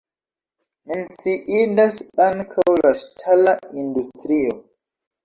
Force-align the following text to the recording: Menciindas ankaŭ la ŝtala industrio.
Menciindas 0.93 1.97
ankaŭ 2.29 2.65
la 2.79 2.95
ŝtala 3.03 3.55
industrio. 3.83 4.57